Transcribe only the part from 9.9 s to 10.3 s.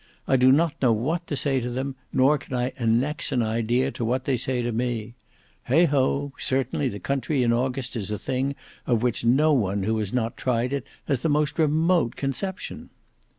has